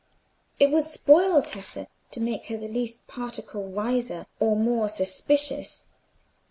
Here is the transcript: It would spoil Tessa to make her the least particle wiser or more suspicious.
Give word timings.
It 0.59 0.71
would 0.71 0.85
spoil 0.85 1.43
Tessa 1.43 1.85
to 2.09 2.19
make 2.19 2.47
her 2.47 2.57
the 2.57 2.67
least 2.67 3.05
particle 3.05 3.63
wiser 3.65 4.25
or 4.39 4.55
more 4.55 4.89
suspicious. 4.89 5.83